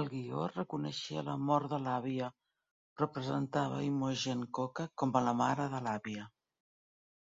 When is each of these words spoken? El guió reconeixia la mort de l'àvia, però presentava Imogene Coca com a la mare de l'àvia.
El 0.00 0.04
guió 0.10 0.42
reconeixia 0.50 1.24
la 1.28 1.34
mort 1.48 1.66
de 1.72 1.80
l'àvia, 1.86 2.28
però 2.98 3.08
presentava 3.18 3.82
Imogene 3.90 4.50
Coca 4.60 4.88
com 5.04 5.18
a 5.22 5.28
la 5.32 5.38
mare 5.46 5.68
de 5.74 5.82
l'àvia. 5.90 6.30